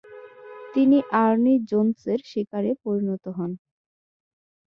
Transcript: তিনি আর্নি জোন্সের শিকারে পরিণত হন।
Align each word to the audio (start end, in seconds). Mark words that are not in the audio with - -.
তিনি 0.73 0.97
আর্নি 1.23 1.53
জোন্সের 1.69 2.19
শিকারে 2.29 2.71
পরিণত 2.83 3.25
হন। 3.37 3.51